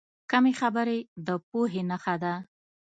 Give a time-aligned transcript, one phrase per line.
[0.31, 2.33] کمې خبرې، د پوهې نښه ده.